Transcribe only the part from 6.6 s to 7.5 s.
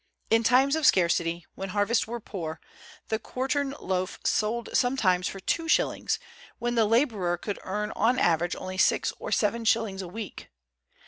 the laborer